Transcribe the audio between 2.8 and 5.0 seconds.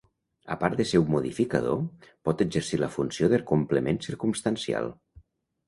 la funció de complement circumstancial.